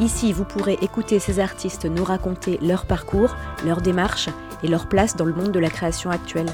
[0.00, 3.36] Ici, vous pourrez écouter ces artistes nous raconter leur parcours,
[3.66, 4.30] leur démarche
[4.62, 6.48] et leur place dans le monde de la création actuelle.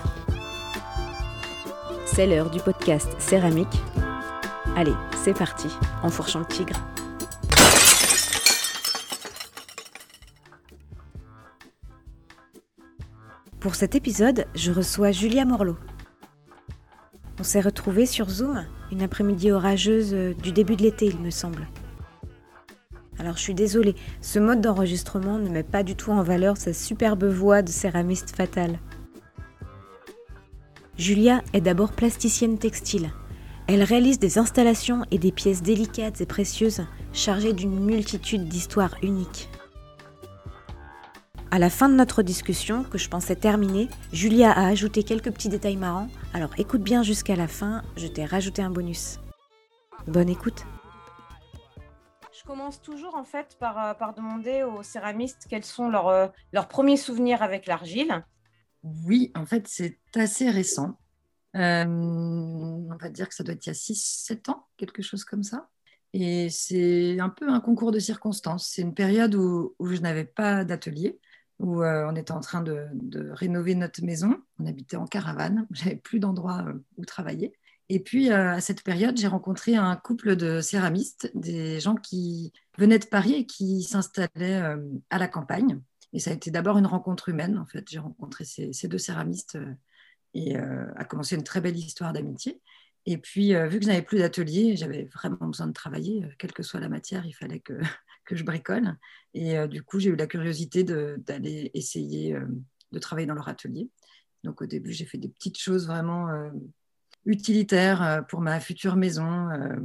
[2.07, 3.81] C'est l'heure du podcast Céramique.
[4.75, 5.69] Allez, c'est parti,
[6.03, 6.75] en fourchant le tigre.
[13.61, 15.77] Pour cet épisode, je reçois Julia Morlot.
[17.39, 21.69] On s'est retrouvés sur Zoom une après-midi orageuse du début de l'été, il me semble.
[23.19, 26.73] Alors je suis désolée, ce mode d'enregistrement ne met pas du tout en valeur sa
[26.73, 28.79] superbe voix de céramiste fatale.
[30.99, 33.11] Julia est d'abord plasticienne textile.
[33.67, 39.49] Elle réalise des installations et des pièces délicates et précieuses chargées d'une multitude d'histoires uniques.
[41.51, 45.49] À la fin de notre discussion, que je pensais terminée, Julia a ajouté quelques petits
[45.49, 49.21] détails marrants, alors écoute bien jusqu'à la fin, je t'ai rajouté un bonus.
[50.07, 50.65] Bonne écoute
[52.47, 56.69] commence toujours en fait par, euh, par demander aux céramistes quels sont leurs, euh, leurs
[56.69, 58.25] premiers souvenirs avec l'argile.
[58.83, 60.97] Oui, en fait, c'est assez récent.
[61.57, 65.25] Euh, on va dire que ça doit être il y a 6-7 ans, quelque chose
[65.25, 65.69] comme ça.
[66.13, 68.71] Et c'est un peu un concours de circonstances.
[68.73, 71.19] C'est une période où, où je n'avais pas d'atelier,
[71.59, 74.37] où on était en train de, de, rénover notre maison.
[74.61, 76.65] On habitait en caravane, j'avais plus d'endroit
[76.97, 77.53] où travailler.
[77.89, 82.53] Et puis, euh, à cette période, j'ai rencontré un couple de céramistes, des gens qui
[82.79, 84.77] venaient de Paris et qui s'installaient euh,
[85.11, 85.81] à la campagne.
[86.13, 87.89] Et ça a été d'abord une rencontre humaine, en fait.
[87.89, 89.75] J'ai rencontré ces, deux céramistes euh,
[90.35, 92.61] et a commencé une très belle histoire d'amitié.
[93.07, 96.63] Et puis, vu que je n'avais plus d'atelier, j'avais vraiment besoin de travailler, quelle que
[96.63, 97.73] soit la matière, il fallait que,
[98.27, 98.99] que je bricole.
[99.33, 102.37] Et du coup, j'ai eu la curiosité d'aller essayer
[102.93, 103.89] de travailler dans leur atelier.
[104.45, 106.29] Donc, au début, j'ai fait des petites choses vraiment
[107.27, 109.51] utilitaires euh, pour ma future maison.
[109.51, 109.77] Euh,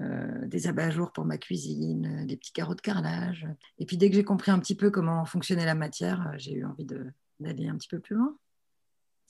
[0.00, 3.46] euh, des abat-jours pour ma cuisine, des petits carreaux de carrelage.
[3.78, 6.64] Et puis dès que j'ai compris un petit peu comment fonctionnait la matière, j'ai eu
[6.64, 8.34] envie d'aller un petit peu plus loin.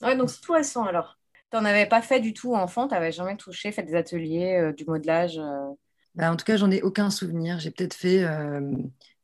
[0.01, 1.19] Ouais, donc c'est tout récent alors.
[1.51, 4.71] Tu n'en avais pas fait du tout enfant, tu n'avais jamais touché, fait des ateliers,
[4.77, 5.41] du modelage
[6.15, 7.59] bah, En tout cas, j'en ai aucun souvenir.
[7.59, 8.25] J'ai peut-être fait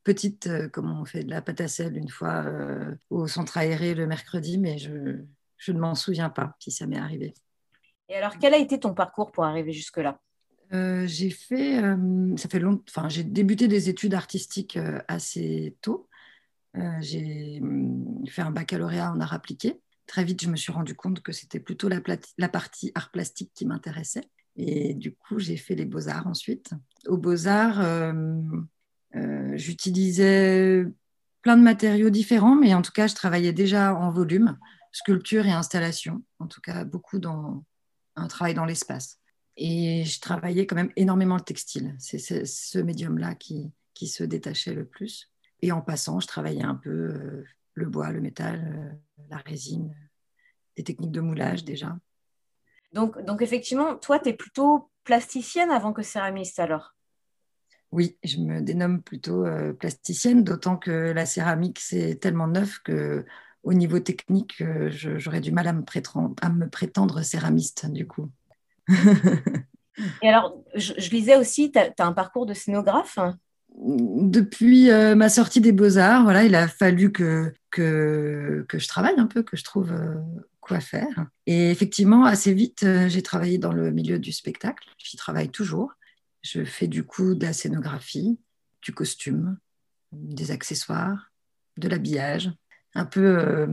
[0.04, 2.44] petite, comment on fait de la pâte à sel une fois
[3.10, 5.22] au centre aéré le mercredi, mais je,
[5.56, 7.36] je ne m'en souviens pas si ça m'est arrivé.
[8.10, 10.20] Et alors, quel a été ton parcours pour arriver jusque-là?
[10.74, 15.78] Euh, J'ai fait, euh, ça fait long, enfin, j'ai débuté des études artistiques euh, assez
[15.82, 16.08] tôt.
[17.00, 19.82] j'ai hum, fait un baccalauréat en art appliqué.
[20.06, 22.00] Très vite, je me suis rendu compte que c'était plutôt la,
[22.38, 24.24] la, partie art plastique qui m'intéressait.
[24.56, 26.72] Et du coup, j'ai fait les beaux-arts ensuite.
[27.08, 28.14] Aux beaux-arts,
[29.56, 30.86] j'utilisais
[31.42, 34.58] plein de matériaux différents, mais en tout cas, je travaillais déjà en volume,
[34.94, 36.24] sculpture et installation.
[36.40, 37.64] En tout cas, beaucoup dans,
[38.18, 39.20] un travail dans l'espace.
[39.56, 41.96] Et je travaillais quand même énormément le textile.
[42.00, 45.32] C'est ce médium-là qui, qui, se détachait le plus.
[45.62, 49.96] Et en passant, je travaillais un peu euh, le bois, le métal, euh, la résine,
[50.76, 51.98] des techniques de moulage déjà.
[52.94, 56.96] Donc, donc effectivement, toi, tu es plutôt plasticienne avant que céramiste alors?
[57.92, 63.26] Oui, je me dénomme plutôt euh, plasticienne, d'autant que la céramique, c'est tellement neuf que
[63.64, 68.08] au niveau technique, euh, j'aurais du mal à me, prétendre, à me prétendre céramiste, du
[68.08, 68.32] coup.
[70.22, 73.20] Et alors, je, lisais aussi, tu as, un parcours de scénographe?
[73.76, 79.20] Depuis euh, ma sortie des Beaux-Arts, voilà, il a fallu que, que, que, je travaille
[79.20, 80.16] un peu, que je trouve euh,
[80.62, 81.28] quoi faire.
[81.46, 84.88] Et effectivement, assez vite, j'ai travaillé dans le milieu du spectacle.
[84.98, 85.92] J'y travaille toujours.
[86.42, 88.40] Je fais du coup de la scénographie,
[88.82, 89.58] du costume,
[90.12, 91.32] des accessoires,
[91.78, 92.52] de l'habillage
[92.98, 93.40] un peu.
[93.40, 93.68] Euh,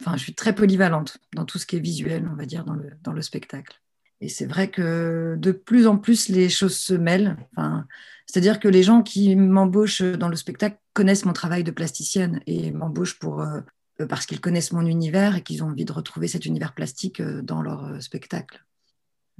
[0.00, 2.74] enfin, je suis très polyvalente dans tout ce qui est visuel, on va dire, dans
[2.74, 3.80] le, dans le spectacle.
[4.20, 7.36] Et c'est vrai que de plus en plus, les choses se mêlent.
[7.52, 7.86] Enfin,
[8.26, 12.70] C'est-à-dire que les gens qui m'embauchent dans le spectacle connaissent mon travail de plasticienne et
[12.70, 13.60] m'embauchent pour, euh,
[14.08, 17.42] parce qu'ils connaissent mon univers et qu'ils ont envie de retrouver cet univers plastique euh,
[17.42, 18.64] dans leur spectacle.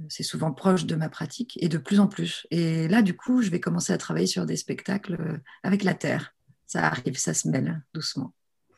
[0.09, 2.45] C'est souvent proche de ma pratique et de plus en plus.
[2.51, 6.35] Et là, du coup, je vais commencer à travailler sur des spectacles avec la terre.
[6.67, 8.31] Ça arrive, ça se mêle doucement.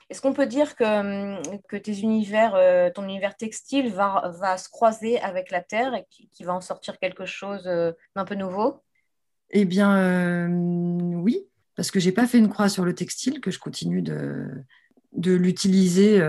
[0.09, 4.57] Est-ce qu'on peut dire que, hum, que tes univers, euh, ton univers textile va, va,
[4.57, 8.35] se croiser avec la terre et qui, va en sortir quelque chose euh, d'un peu
[8.35, 8.81] nouveau?
[9.51, 11.45] Eh bien, euh, oui,
[11.75, 14.47] parce que j'ai pas fait une croix sur le textile, que je continue de,
[15.13, 16.21] de l'utiliser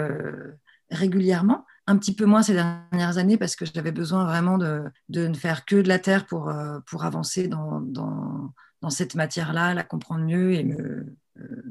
[0.91, 1.65] régulièrement.
[1.87, 5.35] Un petit peu moins ces dernières années parce que j'avais besoin vraiment de, de, ne
[5.35, 6.53] faire que de la terre pour,
[6.87, 11.15] pour avancer dans, dans, dans cette matière-là, la comprendre mieux et me,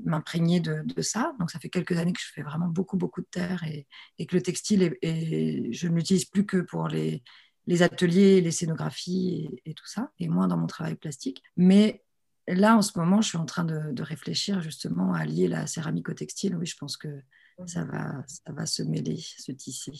[0.03, 1.33] m'imprégner de, de, ça.
[1.39, 4.25] Donc ça fait quelques années que je fais vraiment beaucoup, beaucoup de terre et, et
[4.25, 7.23] que le textile, est, je ne l'utilise plus que pour les,
[7.67, 11.43] les ateliers, les scénographies et, et, tout ça, et moins dans mon travail plastique.
[11.55, 12.03] Mais
[12.47, 15.67] là, en ce moment, je suis en train de, de, réfléchir justement à lier la
[15.67, 16.55] céramique au textile.
[16.55, 17.21] Oui, je pense que
[17.65, 19.93] ça va, ça va se mêler, se tisser.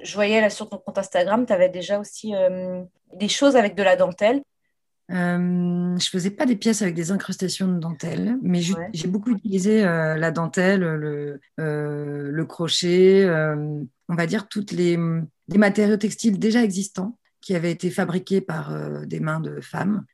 [0.00, 2.84] Je voyais là sur ton compte Instagram, tu avais déjà aussi euh,
[3.14, 4.42] des choses avec de la dentelle.
[5.10, 9.06] Euh, je faisais pas des pièces avec des incrustations de dentelle, mais j'ai ouais.
[9.06, 13.26] beaucoup utilisé euh, la dentelle, le, euh, le crochet,
[14.10, 14.98] on va dire toutes les,
[15.48, 20.04] les, matériaux textiles déjà existants qui avaient été fabriqués par des mains de femmes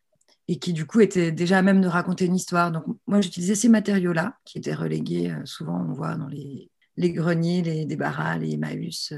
[0.47, 2.71] et qui du coup étaient déjà à même de raconter une histoire.
[2.71, 7.63] Donc moi j'utilisais ces matériaux-là qui étaient relégués, souvent on voit dans les, les greniers,
[7.63, 9.13] les débarras, les Emmaüs,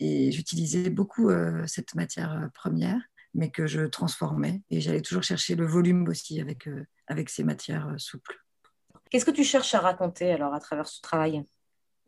[0.00, 1.30] et j'utilisais beaucoup
[1.66, 3.00] cette matière première
[3.34, 4.62] mais que je transformais.
[4.70, 8.38] Et j'allais toujours chercher le volume aussi avec, euh, avec ces matières euh, souples.
[9.10, 11.44] Qu'est-ce que tu cherches à raconter alors à travers ce travail?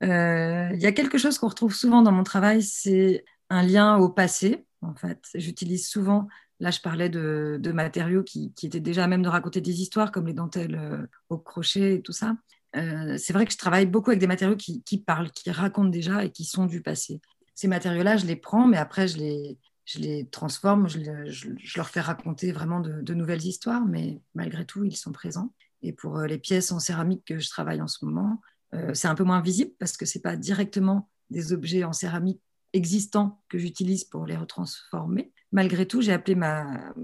[0.02, 3.96] Euh, Il y a quelque chose qu'on retrouve souvent dans mon travail, c'est un lien
[3.98, 4.66] au passé.
[4.80, 6.26] En fait, j'utilise souvent,
[6.58, 9.80] là je parlais de, de matériaux qui, qui, étaient déjà à même de raconter des
[9.80, 12.36] histoires, comme les dentelles euh, au crochet et tout ça.
[12.74, 15.88] Euh, c'est vrai que je travaille beaucoup avec des matériaux qui, qui, parlent, qui racontent
[15.88, 17.20] déjà et qui sont du passé.
[17.54, 22.00] Ces matériaux-là, je les prends, mais après, je les, je les transforme, je, leur fais
[22.00, 25.52] raconter vraiment de, nouvelles histoires, mais malgré tout, ils sont présents.
[25.82, 28.40] Et pour euh, les pièces en céramique que je travaille en ce moment,
[28.74, 31.92] euh, c'est un peu moins visible parce que ce n'est pas directement des objets en
[31.92, 32.40] céramique
[32.72, 35.32] existants que j'utilise pour les retransformer.
[35.50, 36.94] Malgré tout, j'ai appelé ma,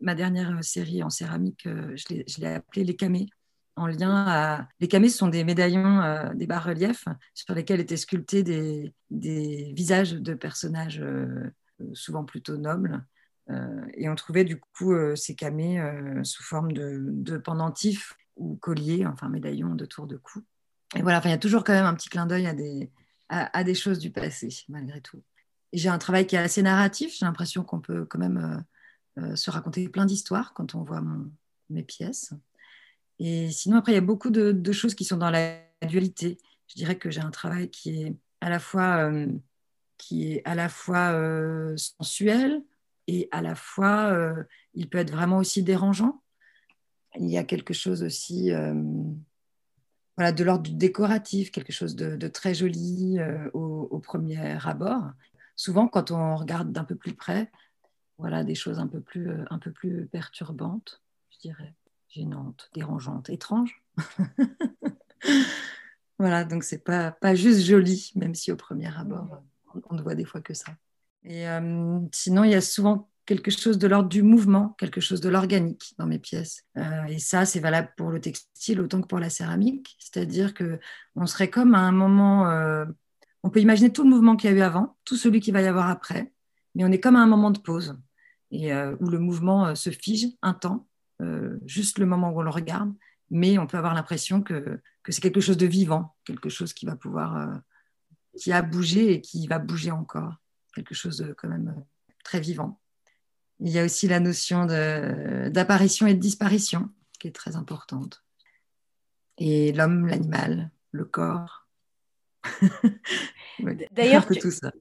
[0.00, 3.28] ma dernière série en céramique, euh, je l'ai appelée les camés,
[3.74, 4.68] en lien à...
[4.80, 6.02] Les camés, ce sont des médaillons,
[6.34, 11.02] des bas-reliefs sur lesquels étaient sculptés des, des visages de personnages
[11.94, 13.04] souvent plutôt nobles.
[13.50, 18.16] Euh, et on trouvait du coup euh, ces camés euh, sous forme de, de pendentifs
[18.36, 20.42] ou colliers, enfin médaillons de tour de cou.
[20.94, 22.90] Et voilà, il y a toujours quand même un petit clin d'œil à des,
[23.28, 25.22] à, des choses du passé, malgré tout.
[25.72, 28.62] J'ai un travail qui est assez narratif, j'ai l'impression qu'on peut quand même
[29.34, 31.02] se raconter plein d'histoires quand on voit
[31.70, 32.34] mes pièces.
[33.18, 36.36] Et sinon, après, il y a beaucoup de, choses qui sont dans la dualité.
[36.66, 39.10] Je dirais que j'ai un travail qui est à la fois
[40.02, 42.64] qui est à la fois euh, sensuel
[43.06, 44.42] et à la fois, euh,
[44.74, 46.20] il peut être vraiment aussi dérangeant.
[47.20, 48.74] Il y a quelque chose aussi euh,
[50.16, 53.18] voilà, de l'ordre du décoratif, quelque chose de, très joli
[53.52, 55.12] au, au, premier abord.
[55.54, 57.52] Souvent, quand on regarde d'un peu plus près,
[58.18, 61.00] voilà des choses un peu plus, un peu plus perturbantes,
[61.30, 61.74] je dirais,
[62.08, 63.80] gênantes, dérangeantes, étranges.
[66.18, 69.42] voilà, donc c'est pas, pas juste joli, même si au premier abord
[69.90, 70.72] on ne voit des fois que ça.
[71.24, 75.20] Et euh, sinon, il y a souvent quelque chose de l'ordre du mouvement, quelque chose
[75.20, 76.64] de l'organique dans mes pièces.
[76.76, 79.96] Euh, et ça, c'est valable pour le textile autant que pour la céramique.
[79.98, 80.80] C'est-à-dire que
[81.14, 82.84] on serait comme à un moment, euh,
[83.44, 85.62] on peut imaginer tout le mouvement qu'il y a eu avant, tout celui qu'il va
[85.62, 86.32] y avoir après,
[86.74, 87.96] mais on est comme à un moment de pause
[88.50, 88.70] et
[89.00, 90.86] où le mouvement se fige un temps,
[91.64, 92.92] juste le moment où on le regarde,
[93.30, 96.84] mais on peut avoir l'impression que, que c'est quelque chose de vivant, quelque chose qui
[96.84, 97.62] va pouvoir
[98.38, 100.34] qui a bougé et qui va bouger encore.
[100.74, 101.80] Quelque chose de quand même euh,
[102.24, 102.80] très vivant.
[103.60, 108.24] Il y a aussi la notion d'apparition et de disparition qui est très importante.
[109.38, 111.68] Et l'homme, l'animal, le corps.
[113.92, 114.40] D'ailleurs, tu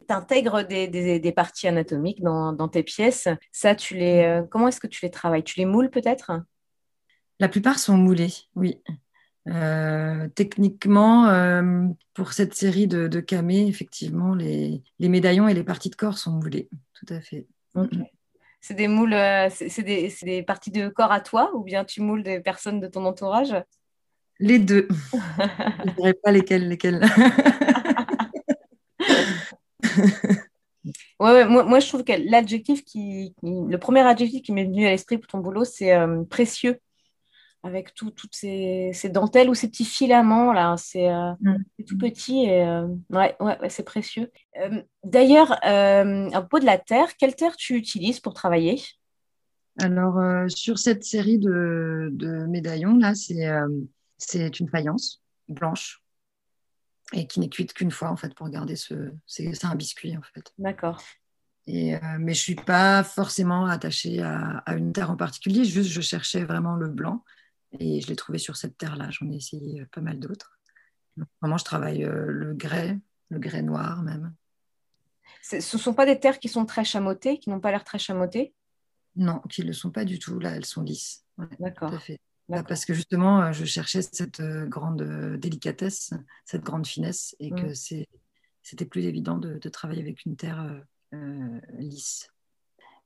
[0.09, 3.27] intègres des, des, des, parties anatomiques dans, dans, tes pièces.
[3.51, 5.43] Ça, tu les, euh, comment est-ce que tu les travailles?
[5.43, 6.31] Tu les moules peut-être?
[7.39, 8.81] La plupart sont moulés, oui.
[9.47, 15.63] Euh, techniquement, euh, pour cette série de, de camés, effectivement, les, les, médaillons et les
[15.63, 16.69] parties de corps sont moulés.
[16.93, 17.47] Tout à fait.
[17.73, 18.03] Okay.
[18.59, 22.01] C'est des moules, euh, c'est des, des, parties de corps à toi ou bien tu
[22.01, 23.55] moules des personnes de ton entourage?
[24.39, 24.87] Les deux.
[25.11, 26.67] Je ne dirais pas lesquelles.
[26.67, 27.01] lesquelles.
[31.19, 34.85] ouais, ouais, moi, moi, je trouve que l'adjectif qui, le premier adjectif qui m'est venu
[34.85, 36.79] à l'esprit pour ton boulot, c'est euh, précieux
[37.63, 40.75] avec toutes ces, ces, dentelles ou ces petits filaments là.
[40.77, 41.57] C'est euh, mm.
[41.87, 44.31] tout petit et euh, ouais, ouais, ouais c'est précieux.
[44.59, 48.81] Euh, D'ailleurs, euh, à propos de la terre, quelle terre tu utilises pour travailler?
[49.79, 56.03] Alors, sur cette série de, de médaillons là, c'est une faïence blanche
[57.13, 59.11] et qui n'est cuite qu'une fois en fait pour garder ce.
[59.25, 60.53] C'est un biscuit en fait.
[60.57, 61.01] D'accord.
[61.67, 65.63] Et, euh, mais je ne suis pas forcément attachée à, à, une terre en particulier,
[65.63, 67.23] juste je cherchais vraiment le blanc
[67.79, 69.09] Et je l'ai trouvé sur cette terre-là.
[69.11, 70.59] J'en ai essayé pas mal d'autres.
[71.41, 72.99] Vraiment, je travaille le grès,
[73.29, 74.33] le grès noir même.
[75.41, 77.99] Ce ne sont pas des terres qui sont très chamottées, qui n'ont pas l'air très
[77.99, 78.53] chamottées
[79.15, 80.39] Non, qui ne le sont pas du tout.
[80.39, 81.25] Là, elles sont lisses.
[81.59, 81.93] D'accord.
[82.67, 86.13] parce que justement, euh, je cherchais cette euh, grande euh, délicatesse,
[86.45, 88.05] cette grande finesse, et que mm.
[88.61, 90.83] c'était plus évident de, travailler avec une terre
[91.77, 92.29] lisse.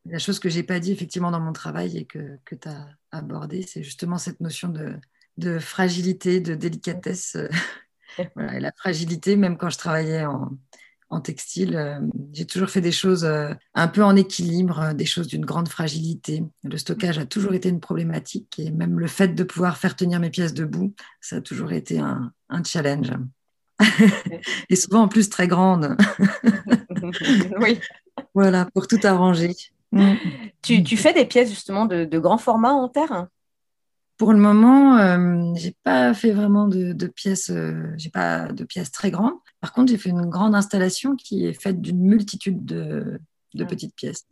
[0.06, 2.88] La chose que j'ai pas dit effectivement dans mon travail et que, que tu as
[3.12, 4.96] abordé, c'est justement cette notion de,
[5.38, 7.38] de fragilité, de délicatesse.
[8.36, 10.52] voilà, et la fragilité, même quand je travaillais en,
[11.10, 11.76] en textile.
[11.76, 12.00] Euh,
[12.34, 15.70] j'ai toujours fait des choses euh, un peu en équilibre, euh, des choses d'une grande
[15.70, 16.44] fragilité.
[16.64, 20.20] Le stockage a toujours été une problématique et même le fait de pouvoir faire tenir
[20.20, 22.32] mes pièces debout, ça a toujours été un,
[22.66, 23.12] challenge.
[24.70, 25.98] et souvent en plus très grande.
[27.60, 27.80] oui.
[28.34, 29.54] Voilà, pour tout arranger.
[30.62, 33.28] Tu, fais des pièces justement de, de grand format en terre?
[34.18, 38.92] Pour le moment, euh, j'ai pas fait vraiment de, pièces, euh, j'ai pas de pièces
[38.92, 39.34] très grandes.
[39.60, 43.20] Par contre, j'ai fait une grande installation qui est faite d'une multitude de,
[43.60, 43.66] ah.
[43.66, 44.26] petites pièces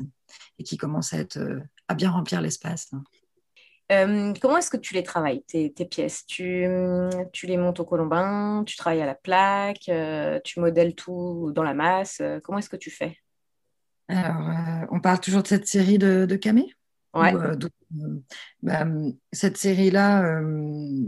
[0.58, 2.92] et qui commence à être euh, à bien remplir l'espace.
[3.90, 6.26] comment est-ce que tu les travailles, tes, pièces?
[6.28, 6.66] Tu,
[7.34, 9.92] tu, les montes au colombin, tu travailles à la plaque,
[10.46, 12.22] tu modèles tout dans la masse.
[12.44, 13.18] comment est-ce que tu fais?
[14.08, 16.74] Alors, on parle toujours de cette série de, de camés
[17.16, 17.56] euh,
[17.96, 18.20] euh,
[18.62, 18.86] bah,
[19.32, 21.06] cette série-là, euh,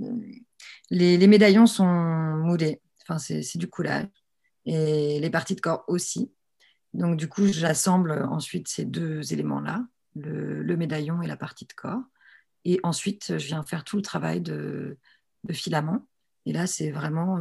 [0.92, 4.08] les, médaillons sont moulés, enfin, c'est du coulage,
[4.66, 6.32] et les parties de corps aussi.
[6.94, 9.86] Donc, du coup, j'assemble ensuite ces deux éléments-là,
[10.16, 12.04] le, médaillon et la partie de corps.
[12.66, 14.98] Et ensuite, je viens faire tout le travail de,
[15.52, 16.08] filament.
[16.46, 17.38] Et là, c'est vraiment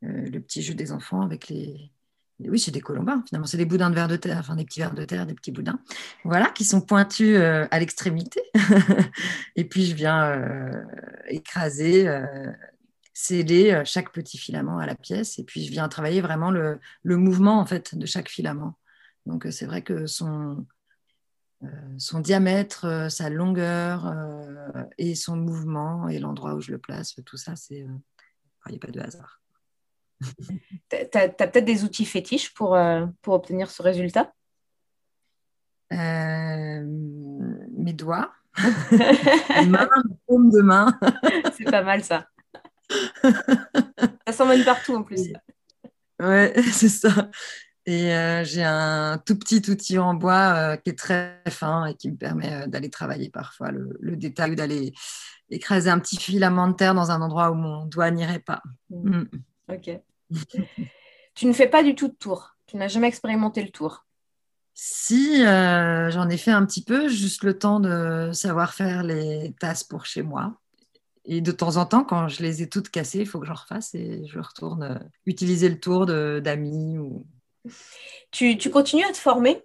[0.00, 1.92] le petit jeu des enfants avec les,
[2.40, 3.46] oui, c'est des colombins, finalement.
[3.46, 5.52] C'est des boudins de verre de terre, enfin des petits verres de terre, des petits
[5.52, 5.78] boudins,
[6.24, 8.42] voilà, qui sont pointus euh, à l'extrémité.
[9.56, 10.84] et puis, je viens euh,
[11.28, 12.52] écraser, euh,
[13.14, 15.38] sceller chaque petit filament à la pièce.
[15.38, 18.78] Et puis, je viens travailler vraiment le, mouvement, en fait, de chaque filament.
[19.24, 20.66] Donc, c'est vrai que son,
[21.96, 24.14] son diamètre, sa longueur
[24.98, 27.86] et son mouvement et l'endroit où je le place, tout ça, c'est...
[28.68, 29.40] Il n'y a pas de hasard.
[30.88, 34.32] Tu as, peut-être des outils fétiches pour, euh, pour obtenir ce résultat?
[35.92, 36.82] Euh,
[37.76, 38.32] Mes doigts,
[38.90, 39.88] mes mains,
[40.26, 40.98] paume de main.
[41.56, 42.26] C'est pas mal ça.
[43.22, 45.32] ça s'emmène partout en plus.
[46.20, 47.30] Ouais, c'est ça.
[47.84, 52.10] Et euh, j'ai un tout petit outil en bois qui est très fin et qui
[52.10, 54.92] me permet d'aller travailler parfois le, le détail, d'aller
[55.50, 58.62] écraser un petit filament de terre dans un endroit où mon doigt n'irait pas.
[58.90, 59.18] Mm.
[59.18, 59.28] Mm.
[59.68, 59.90] Ok.
[61.34, 62.56] tu ne fais pas du tout de tour.
[62.66, 64.06] Tu n'as jamais expérimenté le tour.
[64.78, 69.54] Si, euh, j'en ai fait un petit peu, juste le temps de savoir faire les
[69.58, 70.60] tasses pour chez moi.
[71.24, 73.54] Et de temps en temps, quand je les ai toutes cassées, il faut que j'en
[73.54, 76.98] refasse et je retourne euh, utiliser le tour d'amis.
[76.98, 77.26] Ou...
[78.30, 79.64] Tu, continues à te former?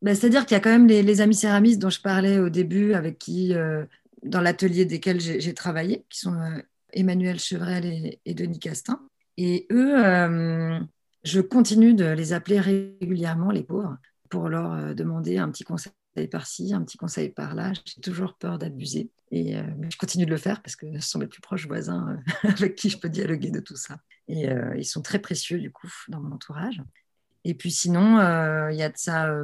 [0.00, 2.94] Ben, C'est-à-dire qu'il y a quand même les, amis céramistes dont je parlais au début,
[2.94, 3.84] avec qui, euh,
[4.22, 6.62] dans l'atelier desquels j'ai travaillé, qui sont
[6.92, 9.00] Emmanuel Chevrel et, Denis Castin.
[9.36, 10.78] Et eux, euh,
[11.24, 13.96] je continue de les appeler régulièrement, les pauvres,
[14.28, 15.92] pour leur euh, demander un petit conseil
[16.30, 17.72] par-ci, un petit conseil par-là.
[17.72, 19.10] J'ai toujours peur d'abuser.
[19.30, 22.18] Et euh, je continue de le faire parce que ce sont mes plus proches voisins
[22.42, 23.98] avec qui je peux dialoguer de tout ça.
[24.28, 26.80] Et ils sont très précieux, du coup, dans mon entourage.
[27.44, 28.18] Et puis sinon,
[28.70, 29.34] il y a de ça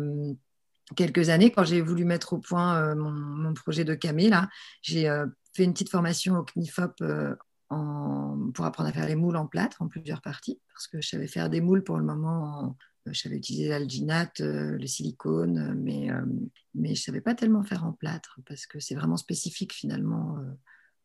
[0.95, 4.49] quelques années, quand j'ai voulu mettre au point mon, projet de camé, là,
[4.81, 5.11] j'ai
[5.59, 7.35] fait une petite formation au CNIFOP euh,
[7.69, 11.27] pour apprendre à faire les moules en plâtre en plusieurs parties, parce que je savais
[11.27, 12.77] faire des moules pour le moment.
[13.07, 16.11] Euh, je savais utiliser l'alginate, euh, le silicone, mais,
[16.75, 20.39] mais je savais pas tellement faire en plâtre, parce que c'est vraiment spécifique finalement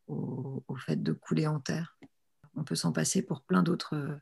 [0.07, 1.97] au, fait de couler en terre.
[2.55, 4.19] On peut s'en passer pour plein d'autres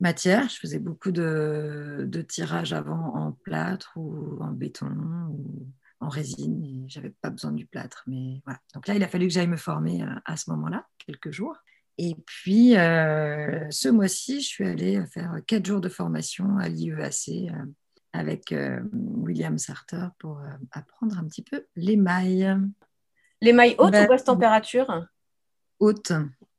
[0.00, 0.48] matières.
[0.48, 4.90] Je faisais beaucoup de, de tirage avant en plâtre ou en béton.
[6.04, 8.04] En résine et j'avais pas besoin du plâtre.
[8.06, 8.60] Mais voilà.
[8.74, 11.56] Donc là, il a fallu que j'aille me former euh, à, ce moment-là, quelques jours.
[11.96, 17.28] Et puis, euh, ce mois-ci, je suis allée faire quatre jours de formation à l'IEAC
[17.28, 17.50] euh,
[18.12, 18.54] avec
[18.92, 22.56] William Sarter pour apprendre un petit peu l'émail.
[23.40, 25.06] L'émail haute ben, ou basse température?
[25.80, 26.12] Haute.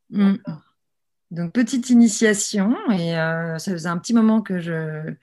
[0.09, 0.35] Mm.
[1.31, 2.75] Donc, petite initiation.
[2.91, 5.13] Et ça faisait un petit moment que je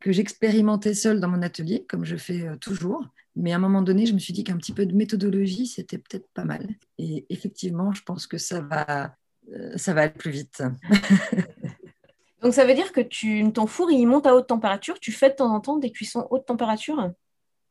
[0.00, 3.06] que j'expérimentais seule dans mon atelier, comme je fais toujours.
[3.36, 5.98] Mais à un moment donné, je me suis dit qu'un petit peu de méthodologie, c'était
[5.98, 6.66] peut-être pas mal.
[6.98, 9.14] Et effectivement, je pense que ça va,
[9.52, 10.62] euh, ça va aller plus vite.
[12.42, 14.98] Donc ça veut dire que tu, ton four, il monte à haute température.
[15.00, 17.12] Tu fais de temps en temps des cuissons haute température?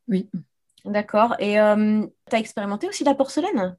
[0.07, 0.29] Oui.
[0.85, 1.35] D'accord.
[1.39, 3.75] Et euh, tu as expérimenté aussi la porcelaine?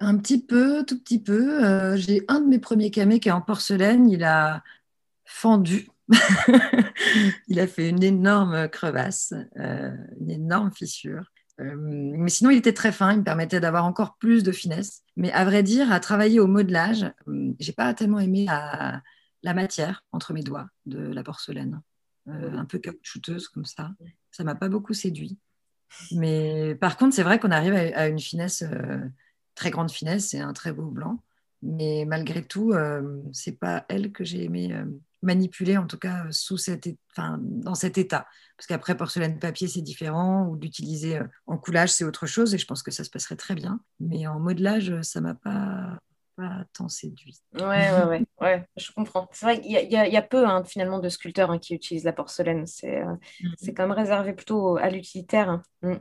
[0.00, 1.64] Un petit peu, tout petit peu.
[1.64, 4.10] Euh, j'ai un de mes premiers camés qui est en porcelaine.
[4.10, 4.62] Il a
[5.24, 5.88] fendu.
[7.48, 11.24] il a fait une énorme crevasse, euh, une énorme fissure.
[11.60, 13.12] Euh, mais sinon, il était très fin.
[13.12, 15.02] Il me permettait d'avoir encore plus de finesse.
[15.16, 17.10] Mais à vrai dire, à travailler au modelage,
[17.58, 19.02] j'ai pas tellement aimé la,
[19.42, 21.80] la, matière entre mes doigts de la porcelaine,
[22.26, 23.90] un peu caoutchouteuse comme ça.
[24.30, 25.38] Ça m'a pas beaucoup séduit.
[26.12, 28.62] Mais par contre, c'est vrai qu'on arrive à, une finesse
[29.58, 31.22] très grande finesse et un très beau blanc.
[31.62, 34.72] Mais malgré tout, euh, c'est pas elle que j'ai aimé
[35.22, 38.26] euh, manipuler, en tout cas sous cette, enfin, dans cet état.
[38.56, 42.58] Parce qu'après, porcelaine papier, c'est différent, ou d'utiliser euh, en coulage, c'est autre chose, et
[42.58, 43.80] je pense que ça se passerait très bien.
[44.00, 45.98] Mais en modelage, ça m'a pas,
[46.36, 47.38] pas tant séduit.
[47.54, 49.28] Ouais, ouais, ouais, ouais je comprends.
[49.32, 52.12] C'est vrai qu'il y, y, a peu hein, finalement de sculpteurs hein, qui utilisent la
[52.12, 52.66] porcelaine.
[52.66, 53.54] C'est mm-hmm.
[53.58, 55.48] c'est quand même réservé plutôt à l'utilitaire.
[55.50, 55.62] Hein.
[55.82, 55.96] Mm.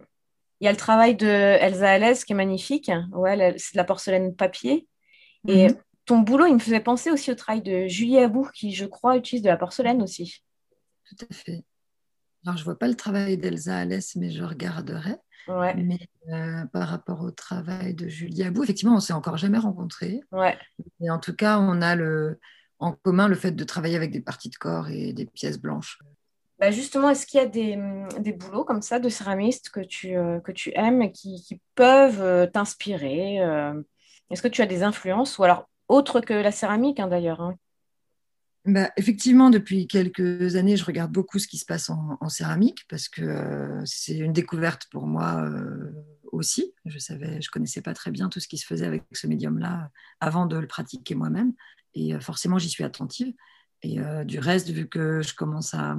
[0.59, 2.91] Il y a le travail de Elsa Alès qui est magnifique.
[3.11, 4.87] Ouais, c'est de la porcelaine papier.
[5.47, 5.77] Et mhm.
[6.07, 9.17] Ton boulot, il me faisait penser aussi au travail de Julie Abou, qui, je crois,
[9.17, 10.41] utilise de la porcelaine aussi.
[11.05, 11.65] Tout à fait.
[12.45, 15.17] Alors, je ne vois pas le travail d'Elsa Alès, mais je regarderai.
[15.49, 15.75] Ouais.
[15.75, 15.99] Mais
[16.29, 20.21] euh, par rapport au travail de Julie Abou, effectivement, on ne s'est encore jamais rencontrés.
[20.31, 20.57] Ouais.
[21.01, 22.39] Et en tout cas, on a le,
[22.79, 25.99] en commun le fait de travailler avec des parties de corps et des pièces blanches.
[26.57, 27.77] Bah, justement, est-ce qu'il y a des,
[28.19, 32.21] des, boulots comme ça de céramistes que tu, euh, que tu aimes qui, qui peuvent
[32.21, 33.39] euh, t'inspirer?
[34.29, 37.55] Est-ce que tu as des influences ou alors autres que la céramique hein, d'ailleurs hein?
[38.65, 43.09] bah, Effectivement, depuis quelques années, je regarde beaucoup ce qui se passe en, céramique parce
[43.09, 45.49] que c'est une découverte pour moi
[46.31, 46.73] aussi.
[46.85, 49.89] Je savais, je connaissais pas très bien tout ce qui se faisait avec ce médium-là
[50.19, 51.53] avant de le pratiquer moi-même
[51.93, 53.33] et forcément j'y suis attentive.
[53.83, 55.97] Et du reste, vu que je commence à,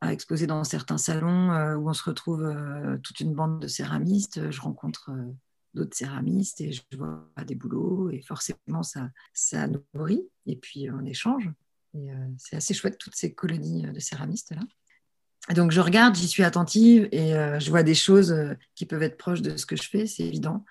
[0.00, 3.68] à exposer dans certains salons euh, où on se retrouve euh, toute une bande de
[3.68, 4.50] céramistes.
[4.50, 5.32] Je rencontre euh,
[5.76, 11.04] d'autres céramistes et je vois des boulots et forcément ça, ça nourrit et puis on
[11.04, 11.50] échange.
[11.94, 12.08] Et
[12.38, 15.54] c'est assez chouette toutes ces colonies de céramistes là.
[15.54, 18.34] donc je regarde, j'y suis attentive et je vois des choses
[18.74, 20.64] qui peuvent être proches de ce que je fais, c'est évident.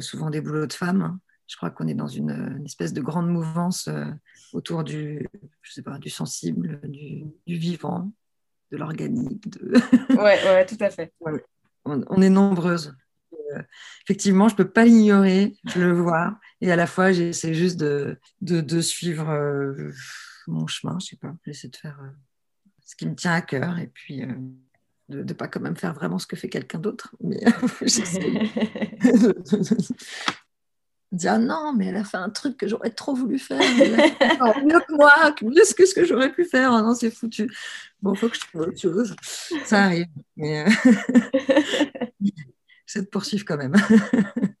[0.00, 1.02] souvent des boulots de femmes.
[1.02, 1.20] Hein.
[1.48, 3.88] Je crois qu'on est dans une, espèce de grande mouvance
[4.52, 5.26] autour du,
[5.62, 8.12] je sais pas, du sensible, du, du vivant,
[8.70, 9.48] de l'organique.
[9.48, 9.72] De...
[10.14, 11.12] ouais, ouais, tout à fait.
[11.84, 12.94] On, est nombreuses.
[13.54, 13.62] Euh,
[14.04, 16.38] effectivement, je ne peux pas l'ignorer, je le vois.
[16.60, 19.92] Et à la fois, j'essaie juste de, de, suivre euh,
[20.46, 22.10] mon chemin, je sais pas, j'essaie de faire euh,
[22.84, 24.22] ce qui me tient à cœur et puis
[25.08, 27.14] de ne pas quand même faire vraiment ce que fait quelqu'un d'autre.
[27.20, 27.40] Mais
[27.82, 28.50] j'essaie
[31.12, 33.58] dire ah non, mais elle a fait un truc que j'aurais trop voulu faire.
[33.58, 36.72] mieux que moi, mieux que ce que j'aurais pu faire.
[36.72, 37.50] Ah non, c'est foutu.
[38.02, 39.16] Bon, faut que je trouve autre chose.
[39.64, 40.06] Ça arrive.
[40.36, 40.70] Mais euh...
[42.88, 43.74] j'essaie de poursuivre quand même.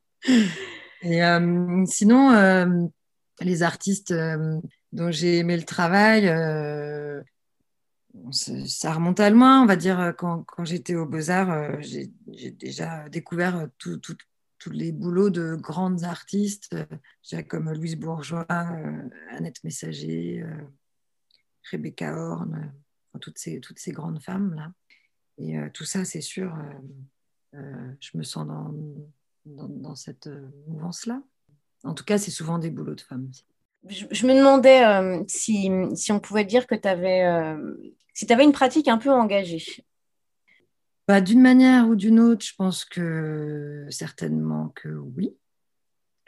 [1.02, 2.86] Et euh, sinon, euh,
[3.40, 4.60] les artistes euh,
[4.92, 6.26] dont j'ai aimé le travail,
[8.32, 9.62] ça remonte à loin.
[9.62, 12.10] On va dire, quand, quand j'étais au Beaux-Arts, j'ai
[12.50, 16.76] déjà découvert tous les boulots de grandes artistes,
[17.48, 18.46] comme Louise Bourgeois,
[19.30, 20.44] Annette Messager,
[21.70, 22.72] Rebecca Horn,
[23.20, 24.72] toutes, ces, toutes ces grandes femmes-là.
[25.38, 26.52] Et tout ça, c'est sûr,
[27.52, 28.74] je me sens dans,
[29.46, 30.28] dans, cette
[30.66, 31.22] mouvance-là.
[31.84, 33.30] En tout cas, c'est souvent des boulots de femmes.
[33.86, 37.54] Je, me demandais si, si, on pouvait dire que tu avais,
[38.12, 39.64] si avais une pratique un peu engagée.
[41.08, 45.34] Bah, d'une manière ou d'une autre, je pense que certainement que oui.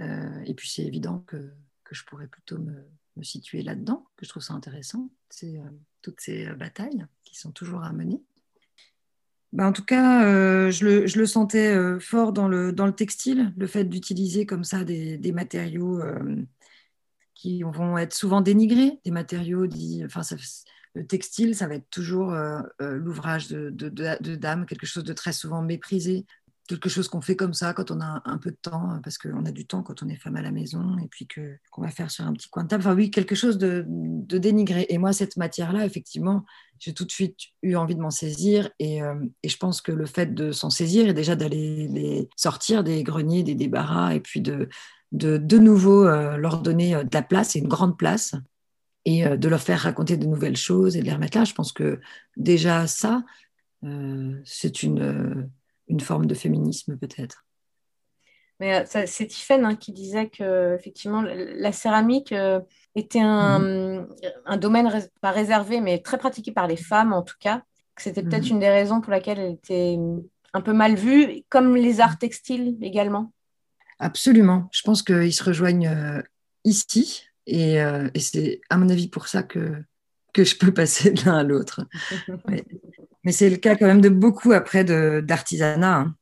[0.00, 1.52] Euh, et puis c'est évident que,
[1.84, 5.68] que, je pourrais plutôt me, me situer là-dedans, que je trouve ça intéressant, c'est euh,
[6.00, 8.22] toutes ces euh, batailles qui sont toujours à mener.
[9.52, 10.22] Bah, en tout cas,
[10.70, 15.32] je le, je, le, sentais fort dans le, textile, le fait d'utiliser comme ça des,
[15.32, 16.00] matériaux
[17.34, 20.22] qui vont être souvent dénigrés, des matériaux dits, enfin,
[20.94, 25.12] le textile, ça va être toujours euh, euh, l'ouvrage de, de, dames, quelque chose de
[25.12, 26.26] très souvent méprisé,
[26.68, 29.44] quelque chose qu'on fait comme ça quand on a un peu de temps, parce qu'on
[29.44, 31.90] a du temps quand on est femme à la maison, et puis que, qu'on va
[31.90, 32.82] faire sur un petit coin de table.
[32.82, 34.86] Enfin oui, quelque chose de, dénigré.
[34.88, 36.44] Et moi, cette matière-là, effectivement,
[36.78, 39.92] j'ai tout de suite eu envie de m'en saisir, et, euh, et, je pense que
[39.92, 44.20] le fait de s'en saisir est déjà d'aller les sortir des greniers, des débarras, et
[44.20, 44.68] puis de
[45.12, 48.36] de, de nouveau leur donner de la place et une grande place
[49.04, 51.44] et euh, de leur faire raconter de nouvelles choses et de les remettre là.
[51.44, 52.00] Je pense que
[52.36, 53.24] déjà ça,
[53.84, 55.46] euh, c'est une, euh,
[55.90, 57.44] une forme de féminisme peut-être.
[58.60, 62.34] Mais c'est Tiffaine hein, qui disait que effectivement la céramique
[62.94, 64.08] était un, mhm.
[64.44, 64.90] un, domaine
[65.22, 67.62] pas réservé, mais très pratiqué par les femmes en tout cas.
[67.96, 68.52] C'était peut-être mhm.
[68.52, 69.98] une des raisons pour laquelle elle était
[70.52, 73.32] un peu mal vue, comme les arts textiles également.
[73.98, 74.68] Absolument.
[74.72, 76.22] Je pense qu'ils se rejoignent
[76.64, 77.24] ici.
[77.46, 77.78] Et,
[78.16, 79.82] c'est, à mon avis, pour ça que,
[80.32, 81.86] que je peux passer de l'un à l'autre.
[83.24, 85.96] Mais c'est le cas quand même de beaucoup après d'artisanat.
[85.96, 86.14] Hein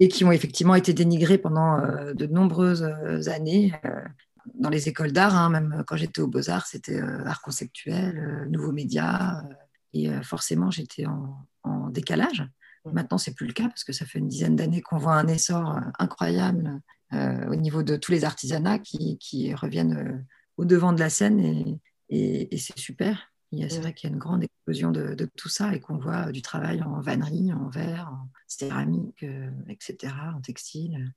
[0.00, 4.02] et qui ont effectivement été dénigrés pendant euh, de nombreuses euh, années euh,
[4.54, 5.36] dans les écoles d'art.
[5.36, 9.42] Hein, même quand j'étais aux Beaux-Arts, c'était art conceptuel, nouveaux médias.
[9.92, 11.44] et forcément, j'étais en,
[11.90, 12.40] décalage.
[12.84, 12.92] Mmh.
[12.92, 15.26] Maintenant, c'est plus le cas parce que ça fait une dizaine d'années qu'on voit un
[15.26, 16.80] essor incroyable
[17.12, 21.40] au niveau de tous les artisanats qui, qui reviennent au devant de la scène
[22.08, 23.32] et, et c'est super.
[23.50, 26.42] C'est vrai qu'il y a une grande explosion de, tout ça et qu'on voit du
[26.42, 31.12] travail en vannerie, en verre, en céramique, euh, etc., en textile,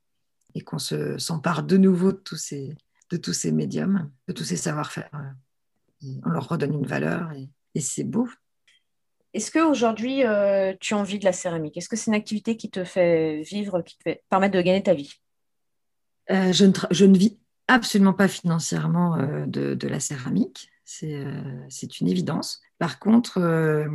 [0.56, 2.78] et qu'on s'empare de nouveau de tous, ces,
[3.10, 5.10] de tous ces médiums, de tous ces savoir-faire.
[6.26, 8.30] On leur redonne une valeur et, c'est beau.
[9.34, 11.78] Est-ce qu'aujourd'hui, euh, tu as envie de la céramique?
[11.78, 14.84] Est-ce que c'est une activité qui te fait vivre, qui te fait permettre de gagner
[14.84, 15.14] ta vie?
[16.32, 19.18] Euh, je, ne je, ne vis absolument pas financièrement
[19.48, 20.71] de, de, la céramique.
[21.04, 22.62] Euh, c'est une évidence.
[22.78, 23.88] Par contre, euh,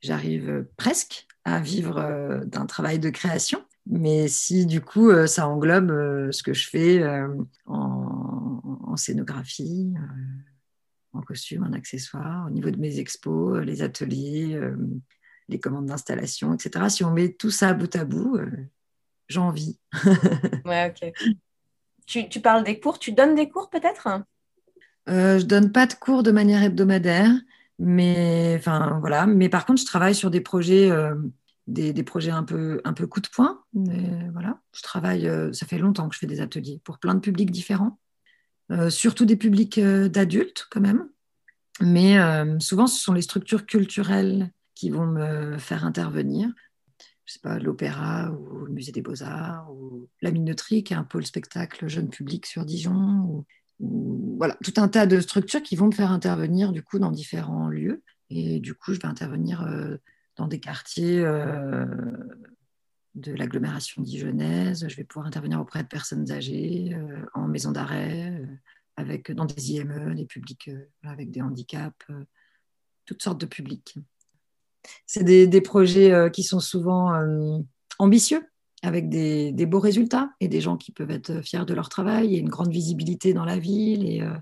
[0.00, 3.64] j'arrive presque à vivre euh, d'un travail de création.
[3.86, 7.04] Mais si du coup ça englobe ce que je fais
[7.66, 9.92] en, scénographie,
[11.12, 14.56] en costume, en accessoire, au niveau de mes expos, les ateliers,
[15.48, 16.90] les commandes d'installation, etc.
[16.90, 18.38] Si on met tout ça bout à bout,
[19.26, 19.80] j'en vis.
[20.64, 21.12] ouais, ok.
[22.06, 24.06] Tu, tu, parles des cours, tu donnes des cours peut-être?
[25.08, 27.32] Euh, je donne pas de cours de manière hebdomadaire,
[27.78, 29.26] mais enfin voilà.
[29.26, 31.14] Mais par contre, je travaille sur des projets, euh,
[31.66, 33.62] des, projets un peu, un peu coup de poing.
[33.74, 35.28] Mais, voilà, je travaille.
[35.28, 37.98] Euh, ça fait longtemps que je fais des ateliers pour plein de publics différents,
[38.70, 41.08] euh, surtout des publics d'adultes quand même.
[41.80, 42.18] Mais
[42.60, 46.48] souvent, ce sont les structures culturelles qui vont me faire intervenir.
[47.24, 51.02] Je sais pas, l'opéra ou le musée des beaux-arts ou la minoterie qui est un
[51.02, 53.46] pôle spectacle jeune public sur Dijon ou
[53.80, 57.68] voilà, tout un tas de structures qui vont me faire intervenir du coup dans différents
[57.68, 58.02] lieux.
[58.30, 59.96] Et du coup, je vais intervenir euh,
[60.36, 61.84] dans des quartiers euh,
[63.14, 64.86] de l'agglomération dijonnaise.
[64.88, 68.42] Je vais pouvoir intervenir auprès de personnes âgées, euh, en maison d'arrêt,
[68.96, 70.70] avec dans des IME, des publics
[71.02, 72.06] avec des handicaps,
[73.04, 73.98] toutes sortes de publics.
[75.06, 77.12] C'est des, des, projets qui sont souvent
[77.98, 78.44] ambitieux
[78.82, 82.38] avec des, beaux résultats et des gens qui peuvent être fiers de leur travail et
[82.38, 84.34] une grande visibilité dans la ville et euh,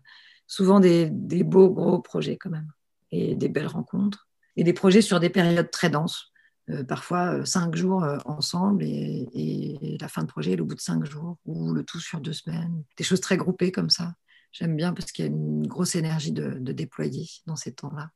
[0.47, 1.11] souvent des,
[1.45, 2.71] beaux gros projets quand même
[3.13, 6.33] et des belles rencontres et des projets sur des périodes très denses,
[6.71, 11.05] euh, parfois euh, cinq jours ensemble et, la fin de projet au bout de cinq
[11.05, 14.15] jours ou le tout sur deux semaines, des choses très groupées comme ça.
[14.53, 18.11] J'aime bien parce qu'il y a une grosse énergie de, de déployer dans ces temps-là